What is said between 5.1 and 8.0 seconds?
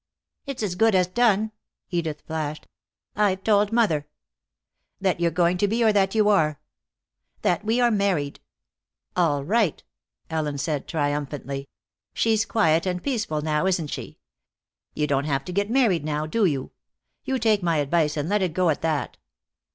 you're going to be, or that you are?" "That we are